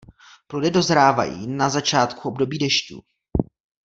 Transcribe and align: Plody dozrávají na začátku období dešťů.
Plody 0.47 0.71
dozrávají 0.71 1.47
na 1.47 1.69
začátku 1.69 2.27
období 2.29 2.57
dešťů. 2.57 3.03